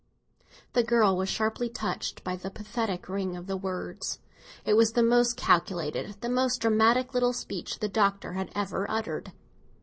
[0.73, 4.17] The girl was sharply touched by the pathetic ring of the words;
[4.65, 9.31] it was the most calculated, the most dramatic little speech the Doctor had ever uttered.